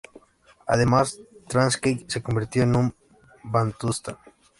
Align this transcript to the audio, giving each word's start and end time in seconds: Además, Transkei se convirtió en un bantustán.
Además, 0.65 1.19
Transkei 1.47 2.05
se 2.09 2.23
convirtió 2.23 2.63
en 2.63 2.75
un 2.75 2.95
bantustán. 3.43 4.17